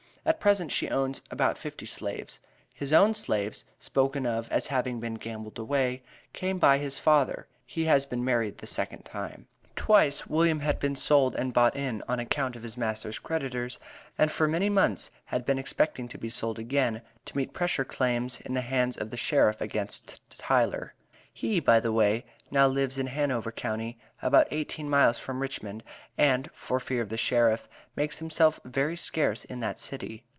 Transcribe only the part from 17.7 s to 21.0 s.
claims in the hands of the sheriff against Tyler.